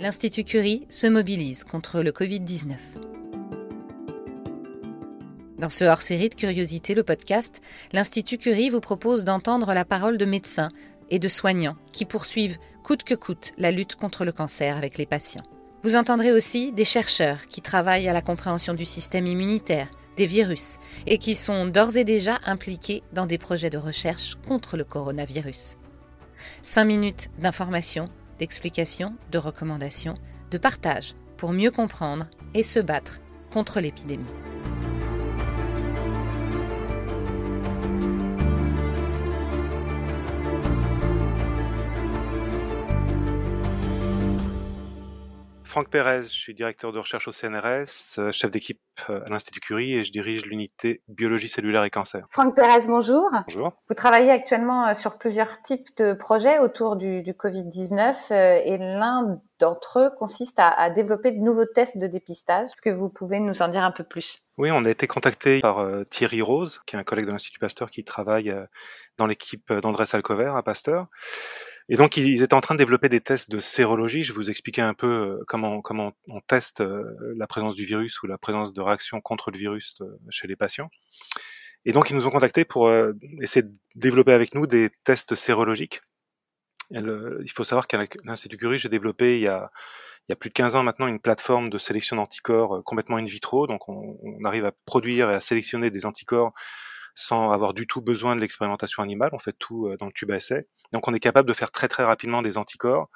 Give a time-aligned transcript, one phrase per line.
[0.00, 2.74] l'Institut Curie se mobilise contre le Covid-19.
[5.58, 7.60] Dans ce hors-série de Curiosité, le podcast,
[7.92, 10.70] l'Institut Curie vous propose d'entendre la parole de médecins
[11.10, 15.04] et de soignants qui poursuivent coûte que coûte la lutte contre le cancer avec les
[15.04, 15.44] patients.
[15.82, 20.78] Vous entendrez aussi des chercheurs qui travaillent à la compréhension du système immunitaire, des virus,
[21.06, 25.76] et qui sont d'ores et déjà impliqués dans des projets de recherche contre le coronavirus.
[26.62, 28.08] Cinq minutes d'information,
[28.40, 30.14] d'explication, de recommandations,
[30.50, 33.20] de partage pour mieux comprendre et se battre
[33.52, 34.26] contre l'épidémie.
[45.70, 49.60] Franck Pérez, je suis directeur de recherche au CNRS, euh, chef d'équipe euh, à l'Institut
[49.60, 52.26] Curie et je dirige l'unité biologie cellulaire et cancer.
[52.28, 53.30] Franck Pérez, bonjour.
[53.46, 53.72] Bonjour.
[53.88, 60.00] Vous travaillez actuellement euh, sur plusieurs types de projets autour du, Covid-19 et l'un d'entre
[60.00, 62.70] eux consiste à, développer de nouveaux tests de dépistage.
[62.72, 64.44] Est-ce que vous pouvez nous en dire un peu plus?
[64.58, 67.92] Oui, on a été contacté par Thierry Rose, qui est un collègue de l'Institut Pasteur
[67.92, 68.52] qui travaille
[69.18, 71.06] dans l'équipe d'Andrés Alcover à Pasteur.
[71.92, 74.22] Et donc ils étaient en train de développer des tests de sérologie.
[74.22, 75.82] Je vais vous expliquer un peu euh, comment
[76.28, 77.02] on teste euh,
[77.36, 80.54] la présence du virus ou la présence de réactions contre le virus euh, chez les
[80.54, 80.88] patients.
[81.84, 82.92] Et donc ils nous ont contactés pour
[83.40, 86.00] essayer de développer avec nous des tests sérologiques.
[86.90, 89.70] il faut savoir qu'à l'Institut Curie, j'ai développé il y a
[90.38, 93.66] plus de 15 ans maintenant une plateforme de sélection d'anticorps complètement in vitro.
[93.66, 96.52] Donc on, on, arrive à produire et à sélectionner des anticorps
[97.20, 99.30] sans avoir du tout besoin de l'expérimentation animale.
[99.32, 100.66] On fait tout dans le tube à essai.
[100.92, 103.08] Donc on est capable de faire très très rapidement des anticorps.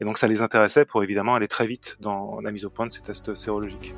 [0.00, 2.86] Et donc ça les intéressait pour évidemment aller très vite dans la mise au point
[2.86, 3.94] de ces tests sérologiques.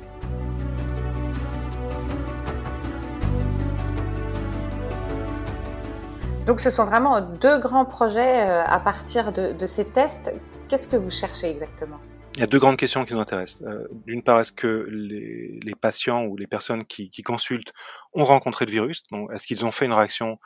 [6.45, 10.33] Donc ce sont vraiment deux grands projets euh, à partir de, ces tests.
[10.67, 11.99] Qu'est-ce que vous cherchez exactement?
[12.35, 13.61] Il y a deux grandes questions qui nous intéressent.
[13.67, 17.73] Euh, d'une part, est-ce que les, patients ou les personnes qui, qui consultent
[18.13, 19.03] ont rencontré le virus?
[19.33, 20.39] Est-ce qu'ils ont fait une réaction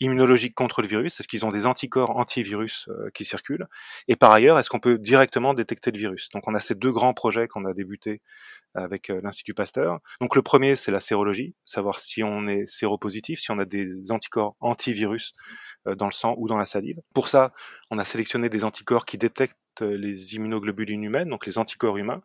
[0.00, 1.20] immunologique contre le virus?
[1.20, 3.66] Est-ce qu'ils ont des anticorps antivirus euh, qui circulent?
[4.08, 6.30] Et par ailleurs, est-ce qu'on peut directement détecter le virus?
[6.30, 8.22] Donc on a ces deux grands projets qu'on a débutés
[8.74, 9.98] avec euh, l'Institut Pasteur.
[10.22, 14.10] Donc le premier, c'est la sérologie, savoir si on est séropositif, si on a des
[14.10, 15.34] anticorps antivirus
[15.84, 16.96] dans le sang ou dans la salive.
[17.12, 17.52] Pour ça,
[17.90, 22.22] on a sélectionné des anticorps qui détectent les immunoglobulines humaines, donc les anticorps humains.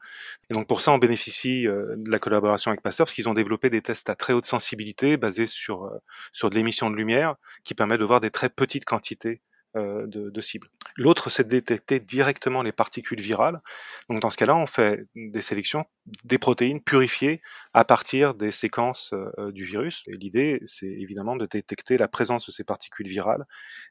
[0.50, 3.34] Et donc pour ça, on bénéficie euh, de la collaboration avec Pasteur parce qu'ils ont
[3.34, 5.98] développé des tests à très haute sensibilité basés sur euh,
[6.32, 9.42] sur de l'émission de lumière qui permet de voir des très petites quantités
[9.76, 10.68] euh, de, de, cibles.
[10.98, 13.62] L'autre, c'est de détecter directement les particules virales.
[14.10, 15.86] Donc dans ce cas-là, on fait des sélections
[16.24, 17.42] des protéines purifiées
[17.74, 19.14] à partir des séquences
[19.54, 20.02] du virus.
[20.08, 23.46] Et l'idée, c'est évidemment de détecter la présence de ces particules virales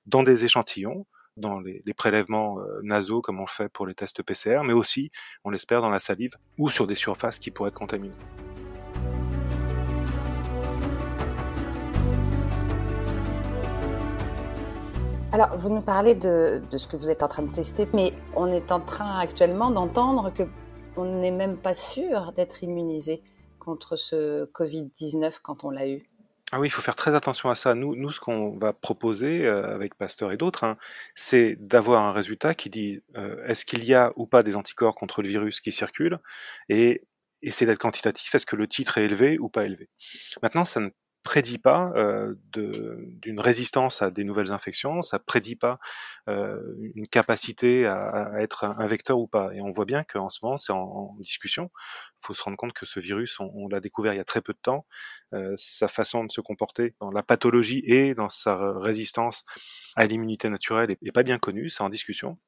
[0.06, 1.06] dans des échantillons
[1.38, 5.10] dans les, prélèvements euh, nasaux comme on le fait pour les tests PCR, mais aussi,
[5.44, 8.14] on l'espère, dans la salive ou sur des surfaces qui pourraient être contaminées.
[15.30, 18.14] Alors, vous nous parlez de, de, ce que vous êtes en train de tester, mais
[18.34, 20.44] on est en train actuellement d'entendre que
[20.96, 23.22] on n'est même pas sûr d'être immunisé
[23.58, 26.06] contre ce Covid-19 quand on l'a eu.
[26.50, 27.74] Ah oui, il faut faire très attention à ça.
[27.74, 30.78] Nous, nous ce qu'on va proposer euh, avec Pasteur et d'autres, hein,
[31.14, 34.94] c'est d'avoir un résultat qui dit euh, est-ce qu'il y a ou pas des anticorps
[34.94, 36.18] contre le virus qui circulent
[36.70, 37.04] et
[37.42, 39.88] essayer d'être quantitatif, est-ce que le titre est élevé ou pas élevé.
[40.42, 40.90] Maintenant, ça ne
[41.22, 45.78] prédit pas euh, d'une résistance à des nouvelles infections, ça prédit pas
[46.28, 46.60] euh,
[46.94, 49.50] une capacité à, à, être un vecteur ou pas.
[49.54, 51.70] Et on voit bien qu'en ce moment, c'est en, en, discussion.
[52.20, 54.24] Il faut se rendre compte que ce virus, on, on l'a découvert il y a
[54.24, 54.86] très peu de temps.
[55.34, 59.44] Euh, sa façon de se comporter dans la pathologie et dans sa résistance
[59.96, 62.38] à l'immunité naturelle est, pas bien connue, c'est en discussion.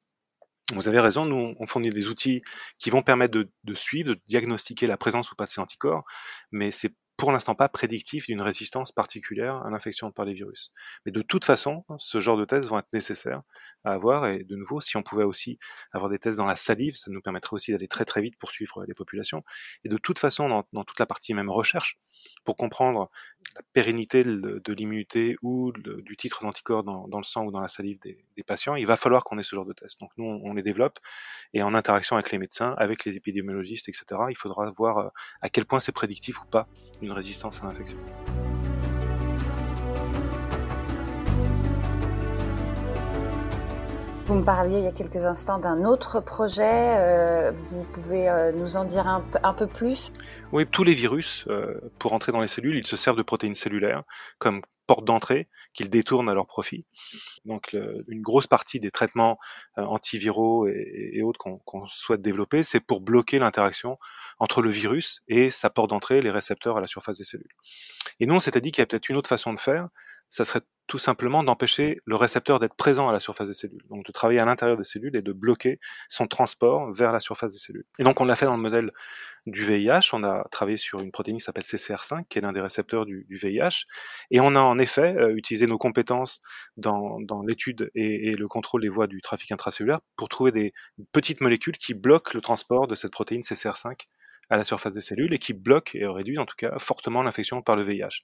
[0.73, 2.41] Vous avez raison, nous on fournit des outils
[2.79, 6.05] qui vont permettre de, de, suivre, de diagnostiquer la présence ou pas de ces anticorps,
[6.51, 10.73] mais c'est pour l'instant pas prédictif d'une résistance particulière à l'infection par les virus.
[11.05, 13.43] Mais de toute façon, ce genre de tests vont être nécessaires
[13.83, 14.25] à avoir.
[14.25, 15.59] Et de nouveau, si on pouvait aussi
[15.91, 18.49] avoir des tests dans la salive, ça nous permettrait aussi d'aller très très vite pour
[18.49, 19.43] suivre les populations.
[19.83, 21.99] Et de toute façon, dans, toute la partie même recherche,
[22.43, 23.11] pour comprendre
[23.55, 27.99] la pérennité de, l'immunité ou du titre d'anticorps dans, le sang ou dans la salive
[27.99, 29.99] des, patients, il va falloir qu'on ait ce genre de tests.
[29.99, 30.97] Donc nous, on, les développe
[31.53, 35.09] et en interaction avec les médecins, avec les épidémiologistes, etc., il faudra voir euh,
[35.41, 36.67] à quel point c'est prédictif ou pas
[37.01, 37.97] une résistance à l'infection.
[44.25, 46.63] Vous me parliez il y a quelques instants d'un autre projet.
[46.63, 50.13] Euh, vous pouvez euh, nous en dire un, un, peu plus?
[50.53, 53.55] Oui, tous les virus, euh, pour entrer dans les cellules, ils se servent de protéines
[53.55, 54.03] cellulaires,
[54.39, 56.85] comme porte d'entrée qu'ils détournent à leur profit.
[57.45, 57.77] Donc
[58.09, 59.37] une grosse partie des traitements
[59.77, 63.97] euh, antiviraux et, autres qu'on souhaite développer, c'est pour bloquer l'interaction
[64.39, 67.55] entre le virus et sa porte d'entrée, les récepteurs à la surface des cellules.
[68.19, 69.87] Et nous, on s'était dit qu'il y a peut-être une autre façon de faire,
[70.27, 70.59] ça serait
[70.91, 74.41] tout simplement d'empêcher le récepteur d'être présent à la surface des cellules, donc de travailler
[74.41, 75.79] à l'intérieur des cellules et de bloquer
[76.09, 77.85] son transport vers la surface des cellules.
[77.97, 78.91] Et donc on l'a fait dans le modèle
[79.45, 82.59] du VIH, on a travaillé sur une protéine qui s'appelle CCR5, qui est l'un des
[82.59, 83.85] récepteurs du, VIH,
[84.31, 86.41] et on a en effet euh, utilisé nos compétences
[86.75, 90.73] dans, l'étude et, le contrôle des voies du trafic intracellulaire pour trouver des
[91.13, 94.07] petites molécules qui bloquent le transport de cette protéine CCR5
[94.51, 97.61] à la surface des cellules et qui bloquent et réduisent en tout cas fortement l'infection
[97.61, 98.21] par le VIH.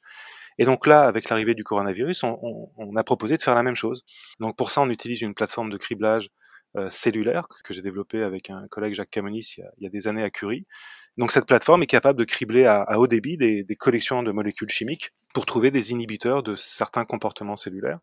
[0.60, 4.04] Et donc là, avec l'arrivée du coronavirus, on, a proposé de faire la même chose.
[4.40, 6.30] Donc pour ça, on utilise une plateforme de criblage
[6.76, 10.24] euh, cellulaire que j'ai développée avec un collègue Jacques Camonis il y, a, des années
[10.24, 10.68] à Curie.
[11.16, 15.12] Donc cette plateforme est capable de cribler à, haut débit des, collections de molécules chimiques
[15.34, 18.00] pour trouver des inhibiteurs de certains comportements cellulaires.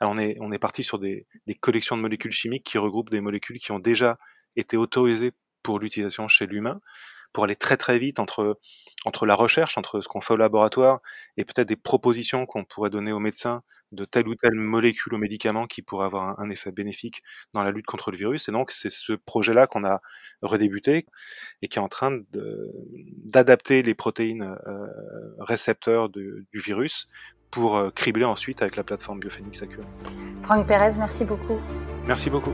[0.00, 3.10] Alors on est, on est parti sur des, des collections de molécules chimiques qui regroupent
[3.10, 4.18] des molécules qui ont déjà
[4.56, 5.30] été autorisées
[5.62, 6.80] pour l'utilisation chez l'humain
[7.32, 8.58] pour aller très très vite entre
[9.04, 11.00] entre la recherche, entre ce qu'on fait au laboratoire
[11.36, 15.18] et peut-être des propositions qu'on pourrait donner aux médecins de telle ou telle molécule ou
[15.18, 17.22] médicament qui pourrait avoir un, effet bénéfique
[17.54, 18.48] dans la lutte contre le virus.
[18.48, 20.00] Et donc c'est ce projet-là qu'on a
[20.42, 21.06] redébuté
[21.62, 24.86] et qui est en train d'adapter les protéines euh,
[25.38, 27.06] récepteurs du virus
[27.50, 29.84] pour euh, cribler ensuite avec la plateforme Biophénix Acure.
[30.42, 31.58] Franck Pérez, merci beaucoup.
[32.06, 32.52] Merci beaucoup.